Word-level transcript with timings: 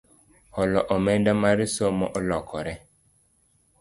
Holo 0.55 0.79
omenda 0.95 1.31
mar 1.43 1.57
somo 1.75 2.05
olokore 2.17 2.73